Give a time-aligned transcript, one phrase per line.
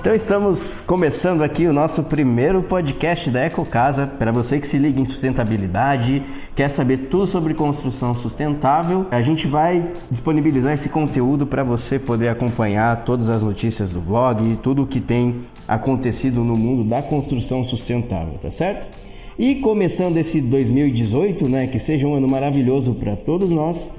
[0.00, 4.78] Então estamos começando aqui o nosso primeiro podcast da Eco Casa para você que se
[4.78, 6.24] liga em sustentabilidade,
[6.56, 9.06] quer saber tudo sobre construção sustentável.
[9.10, 14.56] A gente vai disponibilizar esse conteúdo para você poder acompanhar todas as notícias do blog,
[14.62, 18.88] tudo o que tem acontecido no mundo da construção sustentável, tá certo?
[19.38, 23.90] E começando esse 2018, né, que seja um ano maravilhoso para todos nós,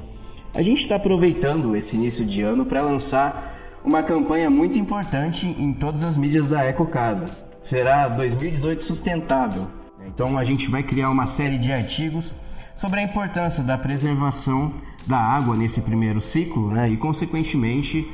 [0.52, 3.51] a gente está aproveitando esse início de ano para lançar
[3.84, 7.28] uma campanha muito importante em todas as mídias da Eco Casa.
[7.62, 9.68] Será 2018 sustentável.
[10.08, 12.34] Então a gente vai criar uma série de artigos
[12.76, 14.74] sobre a importância da preservação
[15.06, 16.90] da água nesse primeiro ciclo, né?
[16.90, 18.10] E consequentemente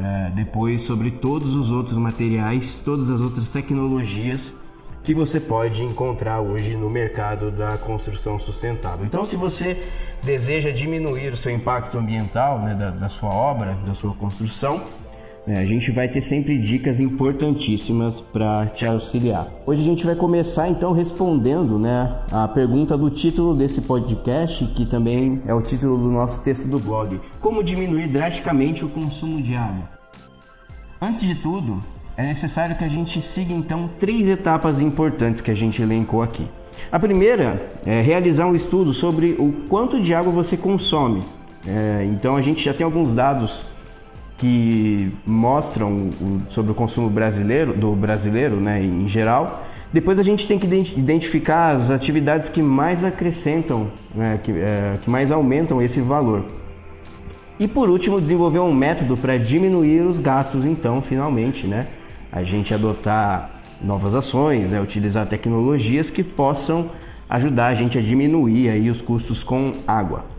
[0.00, 4.54] é, depois sobre todos os outros materiais, todas as outras tecnologias
[5.02, 9.06] que você pode encontrar hoje no mercado da construção sustentável.
[9.06, 9.82] Então, se você
[10.22, 14.84] deseja diminuir o seu impacto ambiental né, da, da sua obra, da sua construção,
[15.56, 19.46] a gente vai ter sempre dicas importantíssimas para te auxiliar.
[19.64, 24.84] Hoje a gente vai começar então respondendo né, a pergunta do título desse podcast, que
[24.84, 29.54] também é o título do nosso texto do blog: Como diminuir drasticamente o consumo de
[29.54, 29.88] água?
[31.00, 31.82] Antes de tudo,
[32.16, 36.48] é necessário que a gente siga então três etapas importantes que a gente elencou aqui.
[36.90, 41.22] A primeira é realizar um estudo sobre o quanto de água você consome.
[41.66, 43.62] É, então a gente já tem alguns dados
[44.38, 46.10] que mostram
[46.48, 49.66] sobre o consumo brasileiro, do brasileiro né, em geral.
[49.92, 55.10] Depois a gente tem que identificar as atividades que mais acrescentam, né, que, é, que
[55.10, 56.44] mais aumentam esse valor.
[57.58, 61.88] E por último, desenvolver um método para diminuir os gastos, então, finalmente, né?
[62.30, 66.90] A gente adotar novas ações, né, utilizar tecnologias que possam
[67.28, 70.37] ajudar a gente a diminuir aí os custos com água.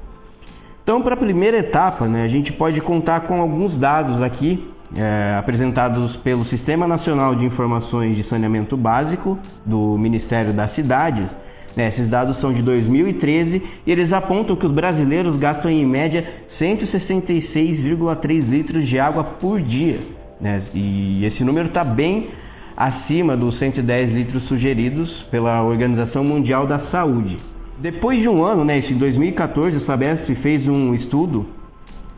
[0.90, 5.36] Então, para a primeira etapa, né, a gente pode contar com alguns dados aqui é,
[5.38, 11.38] apresentados pelo Sistema Nacional de Informações de Saneamento Básico do Ministério das Cidades.
[11.78, 16.26] Né, esses dados são de 2013 e eles apontam que os brasileiros gastam em média
[16.50, 20.00] 166,3 litros de água por dia.
[20.42, 22.32] Né, e esse número está bem
[22.76, 27.38] acima dos 110 litros sugeridos pela Organização Mundial da Saúde.
[27.80, 31.46] Depois de um ano, né, isso em 2014, a Sabesp fez um estudo,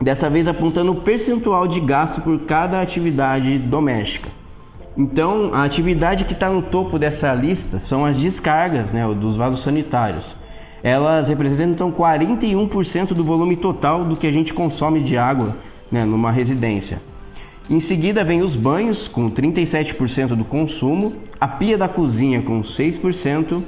[0.00, 4.28] dessa vez apontando o percentual de gasto por cada atividade doméstica.
[4.96, 9.60] Então, a atividade que está no topo dessa lista são as descargas né, dos vasos
[9.60, 10.34] sanitários.
[10.82, 15.56] Elas representam 41% do volume total do que a gente consome de água
[15.92, 17.00] né, numa residência.
[17.70, 23.62] Em seguida vem os banhos, com 37% do consumo, a pia da cozinha, com 6%,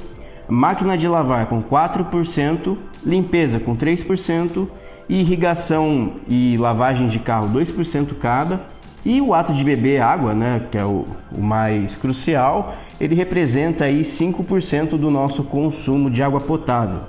[0.49, 4.69] máquina de lavar com 4%, limpeza com 3%
[5.09, 8.61] e irrigação e lavagem de carro 2% cada.
[9.05, 13.85] E o ato de beber água, né, que é o, o mais crucial, ele representa
[13.85, 17.01] aí 5% do nosso consumo de água potável.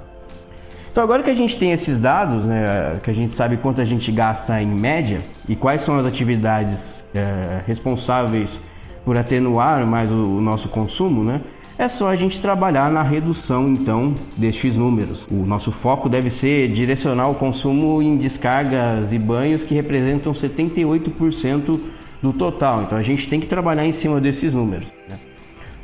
[0.91, 3.85] Então agora que a gente tem esses dados, né, que a gente sabe quanto a
[3.85, 8.61] gente gasta em média e quais são as atividades é, responsáveis
[9.03, 11.41] por atenuar mais o, o nosso consumo, né,
[11.77, 15.27] é só a gente trabalhar na redução então destes números.
[15.29, 21.79] O nosso foco deve ser direcionar o consumo em descargas e banhos que representam 78%
[22.21, 22.83] do total.
[22.83, 24.93] Então a gente tem que trabalhar em cima desses números.
[25.09, 25.17] Né?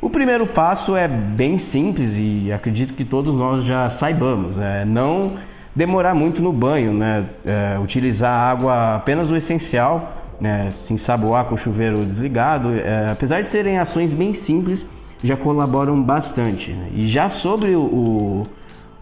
[0.00, 4.58] O primeiro passo é bem simples e acredito que todos nós já saibamos.
[4.58, 5.34] É não
[5.76, 7.26] demorar muito no banho, né?
[7.44, 10.70] É, utilizar água apenas o essencial, né?
[10.72, 12.74] se ensaboar com o chuveiro desligado.
[12.74, 14.86] É, apesar de serem ações bem simples,
[15.22, 16.72] já colaboram bastante.
[16.72, 16.88] Né?
[16.94, 18.46] E já sobre o,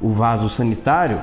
[0.01, 1.21] o, vaso sanitário,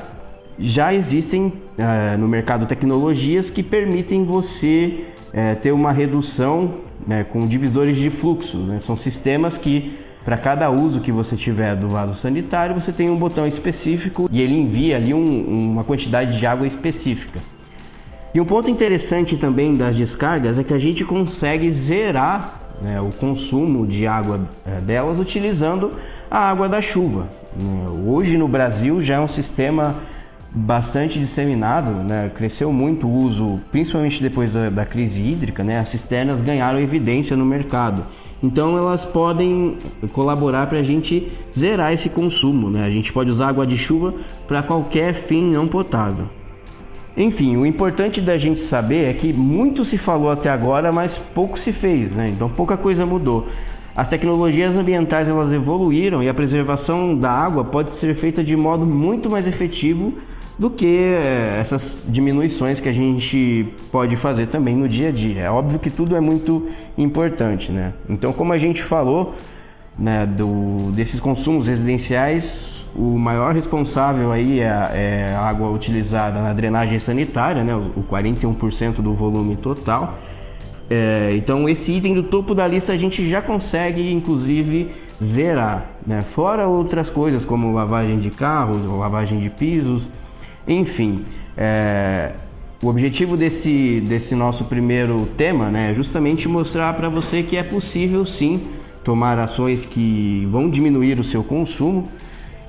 [0.57, 6.75] já existem é, no mercado tecnologias que permitem você é, ter uma redução
[7.05, 8.57] né, com divisores de fluxo.
[8.57, 8.79] Né?
[8.79, 13.17] São sistemas que, para cada uso que você tiver do vaso sanitário, você tem um
[13.17, 17.39] botão específico e ele envia ali um, uma quantidade de água específica.
[18.33, 23.09] E um ponto interessante também das descargas é que a gente consegue zerar né, o
[23.11, 25.93] consumo de água é, delas utilizando
[26.29, 27.27] a água da chuva.
[27.55, 27.87] Né.
[28.05, 29.95] Hoje no Brasil já é um sistema
[30.51, 32.31] bastante disseminado, né?
[32.33, 35.79] cresceu muito o uso, principalmente depois da, da crise hídrica, né?
[35.79, 38.05] as cisternas ganharam evidência no mercado.
[38.41, 39.77] Então elas podem
[40.13, 42.69] colaborar para a gente zerar esse consumo.
[42.69, 42.85] Né?
[42.85, 44.13] A gente pode usar água de chuva
[44.47, 46.27] para qualquer fim não potável.
[47.17, 51.57] Enfim, o importante da gente saber é que muito se falou até agora, mas pouco
[51.57, 52.29] se fez, né?
[52.29, 53.47] Então pouca coisa mudou.
[53.95, 58.85] As tecnologias ambientais elas evoluíram e a preservação da água pode ser feita de modo
[58.85, 60.13] muito mais efetivo
[60.59, 65.41] do que eh, essas diminuições que a gente pode fazer também no dia a dia.
[65.41, 67.93] É óbvio que tudo é muito importante, né?
[68.07, 69.33] Então, como a gente falou,
[69.97, 76.41] né, do, desses consumos residenciais, o maior responsável aí é a, é a água utilizada
[76.41, 80.17] na drenagem sanitária, né, o 41% do volume total.
[80.89, 84.91] É, então, esse item do topo da lista a gente já consegue, inclusive,
[85.21, 85.91] zerar.
[86.05, 86.21] Né?
[86.21, 90.09] Fora outras coisas como lavagem de carros, lavagem de pisos,
[90.67, 91.25] enfim.
[91.55, 92.33] É,
[92.81, 97.63] o objetivo desse, desse nosso primeiro tema né, é justamente mostrar para você que é
[97.63, 98.61] possível sim
[99.03, 102.09] tomar ações que vão diminuir o seu consumo.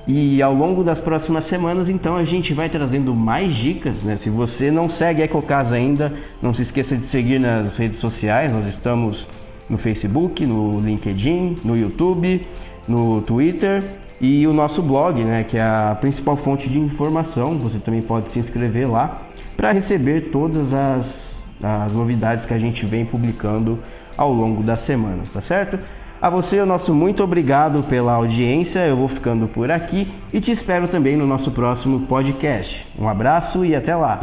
[0.07, 4.03] E ao longo das próximas semanas, então, a gente vai trazendo mais dicas.
[4.03, 4.15] Né?
[4.15, 8.51] Se você não segue a EcoCasa ainda, não se esqueça de seguir nas redes sociais.
[8.51, 9.27] Nós estamos
[9.69, 12.45] no Facebook, no LinkedIn, no YouTube,
[12.87, 13.83] no Twitter
[14.19, 17.57] e o nosso blog, né, que é a principal fonte de informação.
[17.59, 19.21] Você também pode se inscrever lá
[19.55, 23.79] para receber todas as, as novidades que a gente vem publicando
[24.17, 25.79] ao longo das semanas, tá certo?
[26.21, 28.85] A você, o nosso muito obrigado pela audiência.
[28.85, 32.85] Eu vou ficando por aqui e te espero também no nosso próximo podcast.
[32.97, 34.19] Um abraço e até lá!